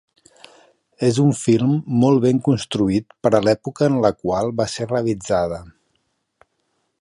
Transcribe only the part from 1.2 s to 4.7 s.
un film molt ben construït per a l'època en la qual